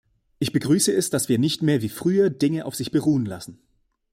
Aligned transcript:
Ich 0.39 0.51
begrüße 0.51 0.91
es, 0.91 1.11
dass 1.11 1.29
wir 1.29 1.37
nicht 1.37 1.61
mehr 1.61 1.83
wie 1.83 1.89
früher 1.89 2.31
Dinge 2.31 2.65
auf 2.65 2.73
sich 2.73 2.89
beruhen 2.91 3.27
lassen. 3.27 3.61